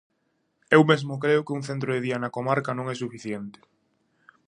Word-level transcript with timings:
Eu 0.75 0.81
mesmo 0.91 1.13
creo 1.23 1.45
que 1.45 1.55
un 1.57 1.63
centro 1.69 1.89
de 1.93 2.03
día 2.05 2.17
na 2.21 2.33
comarca 2.37 2.71
non 2.77 2.85
é 2.93 2.95
suficiente. 2.97 3.59